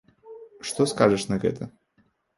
Што 0.69 0.87
скажаш 0.93 1.27
на 1.33 1.39
гэта? 1.45 1.69